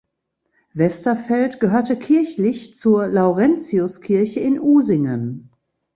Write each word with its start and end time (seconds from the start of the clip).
Westerfeld 0.73 1.59
gehörte 1.59 1.95
kirchlich 1.99 2.73
zur 2.75 3.07
Laurentiuskirche 3.07 4.39
in 4.39 4.59
Usingen. 4.59 5.51